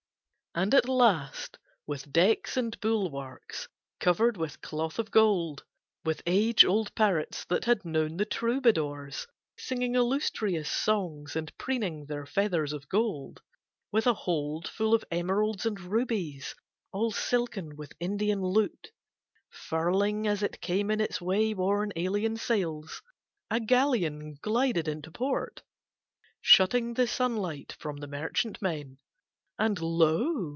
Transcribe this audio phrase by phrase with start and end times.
[0.53, 3.69] And at last with decks and bulwarks
[4.01, 5.63] covered with cloth of gold;
[6.03, 9.27] with age old parrots that had known the troubadours,
[9.57, 13.41] singing illustrious songs and preening their feathers of gold;
[13.93, 16.53] with a hold full of emeralds and rubies;
[16.91, 18.91] all silken with Indian loot;
[19.49, 23.01] furling as it came in its way worn alien sails,
[23.49, 25.61] a galleon glided into port,
[26.41, 28.97] shutting the sunlight from the merchantmen:
[29.59, 30.47] and lo!